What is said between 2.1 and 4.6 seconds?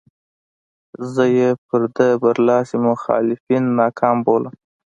برلاسي مخالفین ناکام بولم.